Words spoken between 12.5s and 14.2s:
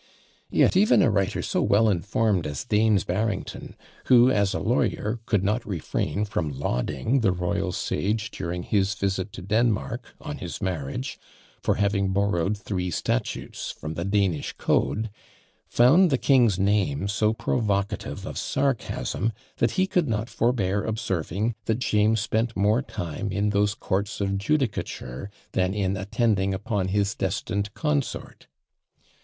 three statutes from the